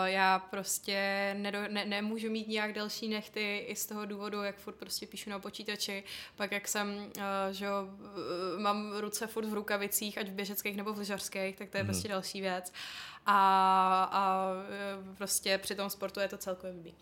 [0.05, 4.75] já prostě nedo, ne, nemůžu mít nějak delší nechty i z toho důvodu, jak furt
[4.75, 6.03] prostě píšu na počítači,
[6.35, 10.93] pak jak jsem, uh, že uh, mám ruce furt v rukavicích, ať v běžeckých nebo
[10.93, 11.87] v lyžařských, tak to je mm.
[11.87, 12.73] prostě další věc.
[13.25, 14.47] A, a
[15.17, 16.95] prostě při tom sportu je to celkově blbý.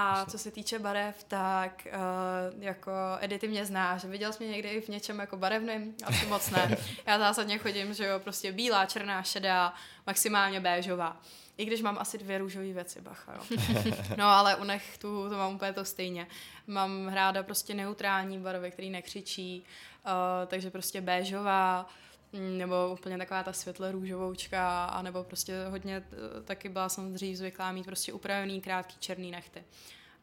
[0.00, 4.52] A co se týče barev, tak uh, jako Edity mě zná, že viděl jsi mě
[4.52, 5.94] někdy v něčem jako barevným?
[6.04, 6.76] Asi moc ne.
[7.06, 9.74] Já zásadně chodím, že jo, prostě bílá, černá, šedá,
[10.06, 11.20] maximálně béžová.
[11.56, 13.56] I když mám asi dvě růžové věci, bacha, jo.
[14.16, 16.26] No ale u nechtu to mám úplně to stejně.
[16.66, 19.64] Mám ráda prostě neutrální barvy, který nekřičí,
[20.06, 20.12] uh,
[20.46, 21.86] takže prostě béžová,
[22.32, 26.04] nebo úplně taková ta světle růžovoučka, anebo prostě hodně,
[26.44, 29.64] taky byla jsem dřív zvyklá mít prostě upravený krátký černý nechty.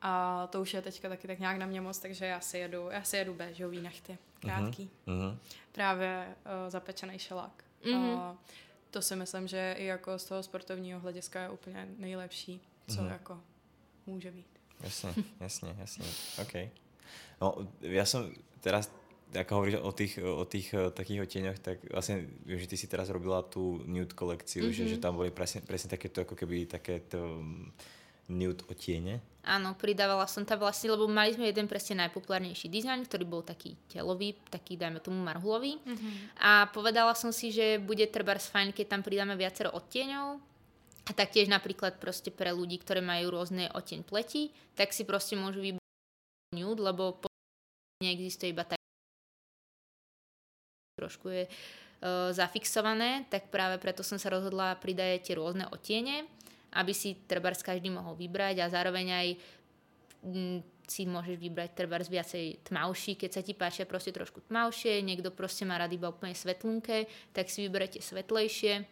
[0.02, 2.89] A to už je teďka taky tak nějak na mě moc, takže já si jedu,
[2.89, 4.89] já si jedu béžový nechty, krátký.
[5.08, 5.38] Uh-huh.
[5.72, 7.63] Právě uh, zapečený šelák.
[7.84, 8.13] Uh-huh.
[8.13, 8.36] Uh,
[8.91, 13.12] to si myslím, že i jako z toho sportovního hlediska je úplně nejlepší, co uh-huh.
[13.12, 13.41] jako
[14.06, 14.48] může být.
[14.82, 16.06] Jasně, jasně, jasně.
[16.41, 16.72] OK.
[17.41, 18.91] No, já jsem teraz
[19.36, 22.88] ako hovoríš o tých, o tých o takých oteňoch, tak vlastne viem, že ty si
[22.88, 24.78] teraz robila tú nude kolekciu, mm-hmm.
[24.88, 27.65] že, že tam boli presne, presne takéto ako keby takéto mm,
[28.32, 29.19] nude otiene.
[29.45, 33.78] Áno, pridávala som tam vlastne, lebo mali sme jeden presne najpopulárnejší dizajn, ktorý bol taký
[33.86, 35.78] telový, taký dajme tomu marhulový.
[35.86, 36.41] Mm-hmm.
[36.41, 40.41] A povedala som si, že bude treba fajn, keď tam pridáme viacero odtieňov,
[41.06, 45.62] a taktiež napríklad proste pre ľudí, ktoré majú rôzne oteň pleti, tak si proste môžu
[45.62, 47.21] vybrať nude, lebo
[48.02, 48.82] neexistuje iba tak
[51.06, 56.26] trošku je uh, zafixované, tak práve preto som sa rozhodla pridať tie rôzne otiene,
[56.74, 59.28] aby si trebárs každý mohol vybrať a zároveň aj
[60.26, 65.30] m, si môžeš vybrať trebárs viacej tmavší, keď sa ti páčia proste trošku tmavšie, niekto
[65.30, 68.86] proste má rád iba úplne svetlunké, tak si vyberete svetlejšie.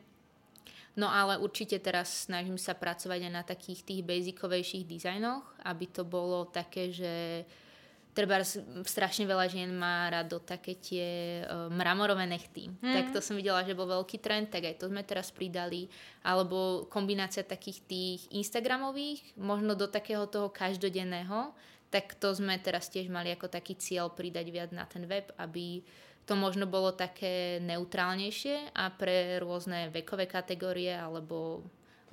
[0.93, 6.05] No ale určite teraz snažím sa pracovať aj na takých tých basicovejších dizajnoch, aby to
[6.05, 7.72] bolo také, že uh,
[8.13, 8.45] treba
[8.85, 12.69] strašne veľa žien má rado také tie uh, mramorové nechty.
[12.79, 12.93] Mm.
[12.93, 15.89] Tak to som videla, že bol veľký trend, tak aj to sme teraz pridali.
[16.21, 21.51] Alebo kombinácia takých tých Instagramových, možno do takého toho každodenného,
[21.89, 25.81] tak to sme teraz tiež mali ako taký cieľ pridať viac na ten web, aby
[26.23, 31.61] to možno bolo také neutrálnejšie a pre rôzne vekové kategórie alebo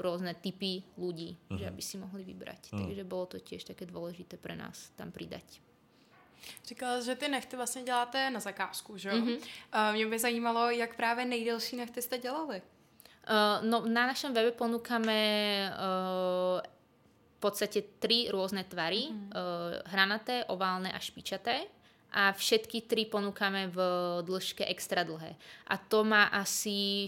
[0.01, 1.61] rôzne typy ľudí, uh-huh.
[1.61, 1.71] že mhm.
[1.71, 2.73] aby si mohli vybrať.
[2.73, 2.89] Uh-huh.
[2.89, 5.70] Takže bolo to tiež také dôležité pre nás tam pridať.
[6.65, 9.15] Říkala, že ty nechty vlastně děláte na zakázku, že jo?
[9.15, 9.37] Mm-hmm.
[9.37, 12.63] Uh, mě by zajímalo, jak právě nejdelší nechty jste dělali.
[13.31, 15.21] Uh, no, na našom webe ponúkame
[15.71, 16.59] uh,
[17.37, 19.13] v podstate tri rôzne tvary.
[19.13, 19.29] Mm.
[19.33, 21.69] Uh, hranaté, oválne a špičaté.
[22.11, 23.79] A všetky tri ponúkame v
[24.27, 25.37] dĺžke extra dlhé.
[25.69, 27.07] A to má asi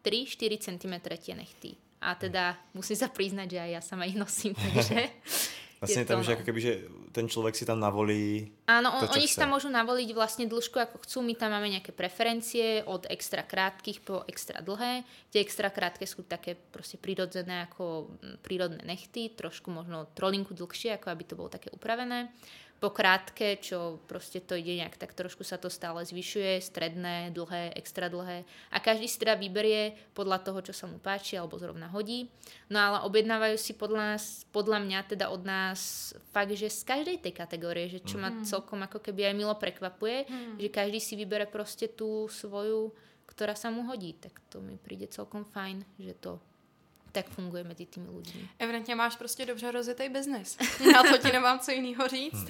[0.00, 1.76] 3-4 cm tie nechty.
[2.00, 5.12] A teda musím sa priznať, že aj ja sama ich nosím, takže
[5.80, 6.72] Vlastne tam, že ako keby, že
[7.08, 10.76] ten človek si tam navolí Áno, on, to, oni si tam môžu navoliť vlastne dĺžku
[10.76, 11.24] ako chcú.
[11.24, 15.08] My tam máme nejaké preferencie od extra krátkých po extra dlhé.
[15.32, 18.12] Tie extra krátke sú také proste prirodzené ako
[18.44, 22.28] prírodné nechty, trošku možno trolinku dlhšie, ako aby to bolo také upravené
[22.80, 27.76] po krátke, čo proste to ide nejak, tak trošku sa to stále zvyšuje, stredné, dlhé,
[27.76, 28.48] extra dlhé.
[28.72, 32.32] A každý si teda vyberie podľa toho, čo sa mu páči alebo zrovna hodí.
[32.72, 37.20] No ale objednávajú si podľa, nás, podľa mňa teda od nás fakt, že z každej
[37.20, 38.22] tej kategórie, že čo mm.
[38.24, 38.48] ma mhm.
[38.48, 40.54] celkom ako keby aj milo prekvapuje, mm.
[40.56, 42.96] že každý si vybere proste tú svoju,
[43.28, 44.16] ktorá sa mu hodí.
[44.16, 46.40] Tak to mi príde celkom fajn, že to
[47.12, 48.48] tak funguje mezi tými ľuďmi.
[48.58, 50.56] Evidentně máš prostě dobře rozjetý biznis.
[50.92, 52.46] Na to ti nemám co jiného říct.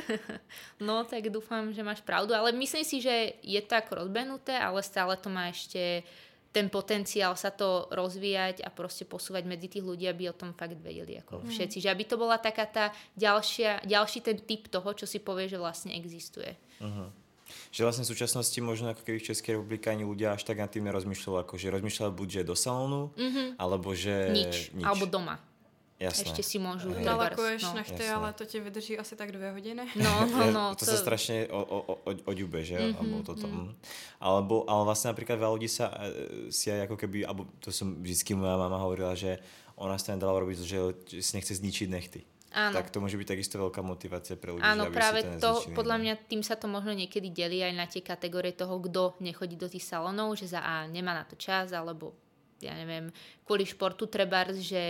[0.80, 4.82] no, tak dúfam, že máš pravdu, ale myslím si, že je to ako rozbenuté, ale
[4.82, 6.02] stále to má ešte
[6.56, 10.72] ten potenciál sa to rozvíjať a proste posúvať medzi tých ľudí, aby o tom fakt
[10.80, 11.52] vedeli ako mm.
[11.52, 11.84] všetci.
[11.84, 15.60] Že aby to bola taká tá ďalšia, ďalší ten typ toho, čo si povie, že
[15.60, 16.56] vlastne existuje.
[16.80, 17.25] Uh-huh
[17.70, 20.70] že vlastne v súčasnosti možno ako keby v Českej republike ani ľudia až tak nad
[20.70, 23.48] tým nerozmýšľali, ako že rozmýšľali buď, že do salónu, mm-hmm.
[23.58, 24.16] alebo že...
[24.32, 24.54] Nič.
[24.76, 24.84] nič.
[24.86, 25.40] Alebo doma.
[25.96, 26.28] Jasné.
[26.28, 27.08] Ešte si môžu Hej.
[27.08, 27.80] Nalakuješ no.
[27.80, 28.16] nechty, Jasné.
[28.20, 29.82] ale to ti vydrží asi tak dvě hodiny.
[29.96, 30.64] No, no, no.
[30.76, 31.94] to, to sa strašne o, o, o,
[32.28, 32.76] oďube, že?
[32.76, 33.48] Mm-hmm, alebo toto.
[33.48, 33.72] Mm.
[34.20, 37.96] Alebo, ale vlastne napríklad veľa ľudí sa e, si aj ako keby, alebo to som
[38.04, 39.40] vždycky moja mama hovorila, že
[39.80, 40.78] ona sa nedala robiť, že
[41.24, 42.20] si nechce zničiť nechty.
[42.56, 42.72] Áno.
[42.72, 44.64] Tak to môže byť takisto veľká motivácia pre ľudí.
[44.64, 47.84] Áno, aby práve to, to podľa mňa tým sa to možno niekedy delí aj na
[47.84, 51.76] tie kategórie toho, kto nechodí do tých salónov, že za A nemá na to čas,
[51.76, 52.16] alebo
[52.58, 53.12] ja neviem,
[53.44, 54.80] kvôli športu trebárs, že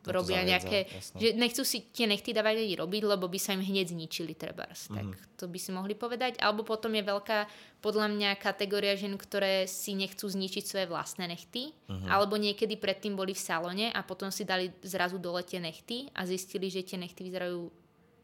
[0.00, 1.16] to robia zaviedza, nejaké, jasné.
[1.20, 4.88] že nechcú si tie nechty dávať ani robiť, lebo by sa im hneď zničili trebárs.
[4.88, 5.36] Tak Mhm.
[5.36, 6.40] to by si mohli povedať.
[6.40, 7.38] Alebo potom je veľká,
[7.78, 12.08] podľa mňa, kategória žien, ktoré si nechcú zničiť svoje vlastné nechty, Mhm.
[12.08, 16.24] alebo niekedy predtým boli v salóne a potom si dali zrazu dole tie nechty a
[16.24, 17.68] zistili, že tie nechty vyzerajú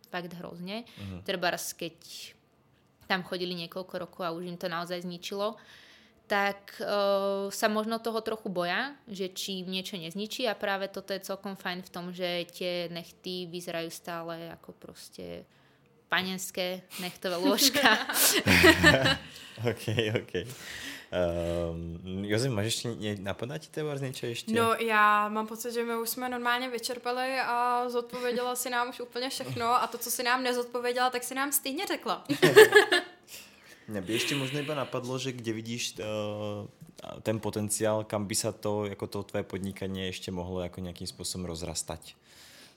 [0.09, 0.89] fakt hrozne.
[0.97, 1.29] Mhm.
[1.29, 1.97] Trebárs, keď
[3.05, 5.55] tam chodili niekoľko rokov a už im to naozaj zničilo,
[6.27, 11.15] tak uh, sa možno toho trochu boja, že či im niečo nezničí a práve toto
[11.15, 15.47] je celkom fajn v tom, že tie nechty vyzerajú stále ako proste
[16.11, 17.83] panenské nechtové lôžka.
[19.71, 19.85] OK,
[20.19, 20.33] OK.
[21.07, 22.89] Um, Jozef, máš ještě,
[23.23, 24.53] napadá ti tebárs niečo ešte?
[24.53, 29.01] No já mám pocit, že my už jsme normálně vyčerpali a zodpověděla si nám už
[29.01, 32.25] úplně všechno a to, co si nám nezodpověděla, tak si nám stejně řekla.
[33.87, 36.67] Mňa by ešte možno iba napadlo, že kde vidíš uh,
[37.23, 41.47] ten potenciál, kam by sa to, ako to tvoje podnikanie ešte mohlo ako nejakým spôsobom
[41.47, 42.19] rozrastať.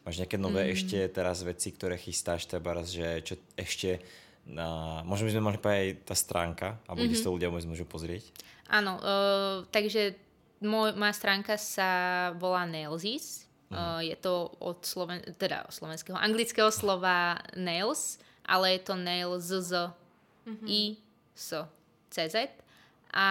[0.06, 0.72] Máš nejaké nové mm.
[0.78, 4.06] ešte teraz veci, ktoré chystáš trebárs, že čo ešte
[4.46, 7.10] na, možno by sme povedať aj tá stránka, alebo mm-hmm.
[7.10, 8.24] kde si to ľudia môžu pozrieť.
[8.70, 10.14] Áno, uh, takže
[10.62, 11.90] môj, moja stránka sa
[12.38, 13.50] volá Nailsies.
[13.70, 19.62] Uh, je to od sloven, teda slovenského, anglického slova nails, ale je to nail z
[19.62, 19.94] z
[20.66, 20.98] i
[21.36, 21.56] s
[22.10, 22.36] cz.
[23.14, 23.28] A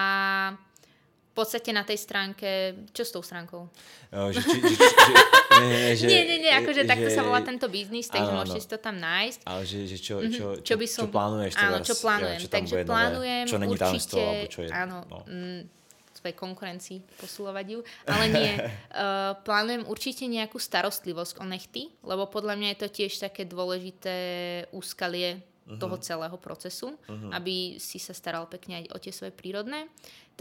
[1.29, 3.71] v podstate na tej stránke, čo s tou stránkou?
[4.11, 5.13] Uh, že, či, že, že,
[5.63, 8.43] nie, nie, že, nie, nie, nie, akože že, takto sa volá tento biznis, takže áno,
[8.43, 8.65] môžete áno.
[8.67, 9.39] si to tam nájsť.
[9.47, 11.03] Ale že, že čo, Mhm, čo, čo, čo by som...
[11.07, 12.39] čo plánuješ Áno, trebárs, čo plánujem.
[12.39, 15.19] jo, čo Takže nové, plánujem čo není určite, alebo čo je, áno, no.
[15.31, 15.61] mm,
[16.19, 18.53] svojej konkurencii posúľovať ju, ale nie.
[18.59, 24.17] uh, plánujem určite nejakú starostlivosť o nechty, lebo podľa mňa je to tiež také dôležité
[24.75, 25.79] úskalie Mhm.
[25.79, 26.97] toho celého procesu,
[27.31, 29.87] aby si sa staral pekne aj o tie svoje prírodné.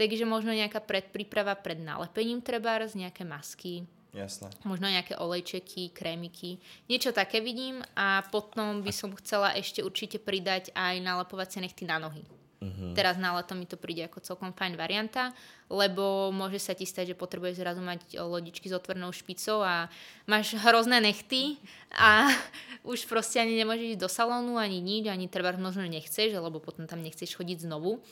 [0.00, 4.48] Takže možno nejaká predpríprava pred nalepením trebárs, nejaké masky, Jasné.
[4.64, 6.56] možno nejaké olejčeky, krémiky.
[6.88, 12.00] Niečo také vidím a potom by som chcela ešte určite pridať aj nalepovacie nechty na
[12.00, 12.24] nohy.
[12.58, 12.90] Mm-hmm.
[12.98, 15.30] Teraz na leto mi to príde ako celkom fajn varianta,
[15.70, 19.86] lebo môže sa ti stať, že potrebuješ zrazu mať lodičky s otvorenou špicou a
[20.26, 21.54] máš hrozné nechty
[21.94, 22.26] a
[22.90, 26.90] už proste ani nemôžeš ísť do salónu, ani nič, ani treba možno nechceš, lebo potom
[26.90, 28.02] tam nechceš chodiť znovu.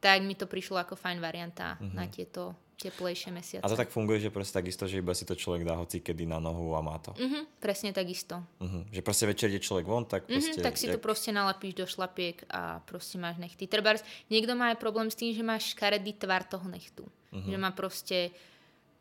[0.00, 1.92] Tak mi to prišlo ako fajn varianta mm-hmm.
[1.92, 3.64] na tieto teplejšie mesiace.
[3.64, 6.24] A to tak funguje, že proste takisto, že iba si to človek dá hoci kedy
[6.24, 7.12] na nohu a má to.
[7.20, 8.40] Mhm, presne takisto.
[8.56, 8.88] Uh-huh.
[8.88, 10.58] Že proste večer ide človek von, tak proste...
[10.58, 13.68] Mhm, tak si to proste nalepíš do šlapiek a proste máš nechty.
[13.68, 14.00] Trebárs,
[14.32, 17.04] niekto má aj problém s tým, že máš škaredý tvar toho nechtu.
[17.30, 18.34] Že má proste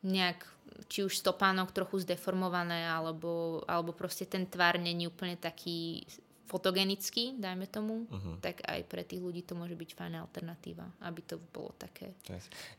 [0.06, 0.46] nejak,
[0.86, 6.06] či už stopánok trochu zdeformované, alebo, alebo proste ten tvar není úplne taký
[6.50, 8.10] fotogenický, dajme tomu,
[8.42, 12.18] tak aj pre tých ľudí to môže byť fajná alternatíva, aby to bolo také.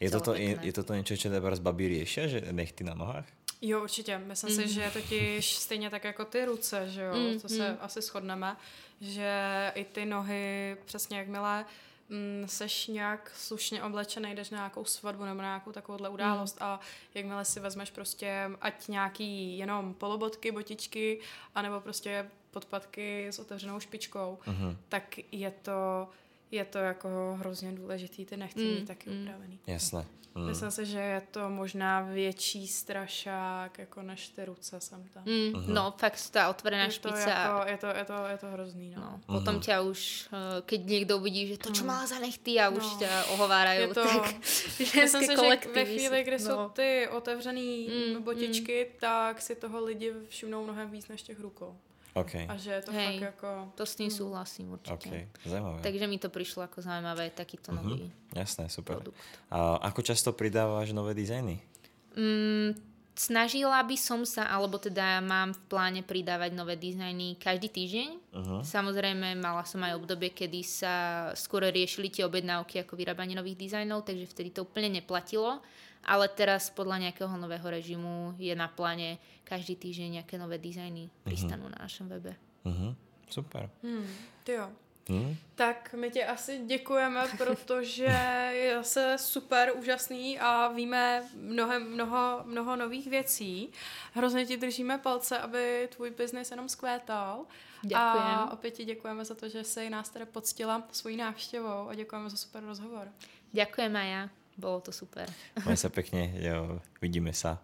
[0.03, 3.31] Je, toto, je, je toto niečo, čo teraz babi riešia, že nechty na nohách?
[3.63, 4.19] Jo, určitě.
[4.19, 8.01] Myslím si, že totiž stejně tak jako ty ruce, že jo, Mm, to se asi
[8.03, 8.57] shodneme,
[9.01, 9.33] že
[9.75, 11.65] i ty nohy, přesně jakmile
[12.09, 16.81] mm, seš nějak slušně oblečený, jdeš na nějakou svatbu nebo na nějakou takovouhle událost a
[17.15, 21.21] jakmile si vezmeš prostě ať nějaký jenom polobotky, botičky,
[21.55, 24.77] anebo prostě podpatky s otevřenou špičkou, Uh-huh.
[24.89, 26.09] tak je to,
[26.51, 29.23] je to jako hrozně důležitý ty nechty Mm, mít taky mm.
[29.23, 29.59] upravený.
[29.67, 30.07] Jasné.
[30.35, 30.47] Mm.
[30.47, 35.23] Myslím si, že je to možná větší strašák jako než ty ruce sem tam.
[35.27, 35.75] Mm, Mhm.
[35.75, 37.31] No, fakt tá otvorená Je to, špica.
[37.31, 39.03] jako, je, to, je, to, je to hrozný, no.
[39.03, 39.39] No, Mhm.
[39.39, 41.89] potom ťa už, eh, keď niekto uvidí, že to, čo Mm.
[41.91, 42.99] má za nechty a už No.
[43.03, 44.23] ťa ohovárajú, Je to- tak
[44.79, 45.75] Myslím ženské si, že kolektívy.
[45.75, 46.69] ve chvíli, kdy jsou no.
[46.69, 47.69] ty otevřený
[48.15, 51.75] Mm, botičky, tak si toho lidi všimnou mnohem víc než těch rukou.
[52.13, 52.35] OK.
[52.43, 53.07] A že je to Hej.
[53.07, 53.49] fakt jako...
[53.75, 54.17] To s tým Mm.
[54.17, 54.95] súhlasím určite.
[54.95, 55.09] OK,
[55.45, 55.79] zaujímavé.
[55.81, 57.77] Takže mi to prišlo ako zaujímavé, takýto Mhm.
[57.79, 58.97] nový Jasné, super.
[58.97, 59.19] produkt.
[59.49, 61.63] A ako často pridávaš nové dizajny?
[62.11, 62.75] Mm,
[63.21, 68.09] snažila by som sa, alebo teda mám v pláne pridávať nové dizajny každý týždeň.
[68.33, 68.61] Uh-huh.
[68.65, 70.95] Samozrejme, mala som aj obdobie, kedy sa
[71.37, 75.61] skôr riešili tie objednávky ako vyrábanie nových dizajnov, takže vtedy to úplne neplatilo.
[76.01, 81.69] Ale teraz podľa nejakého nového režimu je na pláne každý týždeň nejaké nové dizajny pristanú
[81.69, 82.33] na našom webe.
[82.65, 82.97] Uh-huh.
[83.29, 83.69] Super.
[83.85, 84.09] Hmm,
[84.49, 84.73] ty jo.
[85.09, 85.37] Hm?
[85.55, 88.05] Tak my ti asi děkujeme, protože
[88.53, 93.73] je zase super, úžasný a víme mnohem, mnoho, mnoho nových věcí.
[94.13, 97.45] Hrozně ti držíme palce, aby tvůj biznis jenom skvétal.
[97.83, 98.27] Ďakujem.
[98.27, 102.31] A opět ti děkujeme za to, že jsi nás teda poctila svojí návštěvou a děkujeme
[102.31, 103.09] za super rozhovor.
[103.51, 104.23] Ďakujem aj ja,
[104.55, 105.27] bolo to super.
[105.67, 107.59] Maj sa pekne, jo, vidíme sa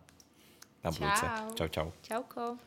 [0.82, 1.22] na budúce.
[1.22, 1.47] Čau.
[1.55, 1.89] Čau, čau.
[2.03, 2.59] Čauko.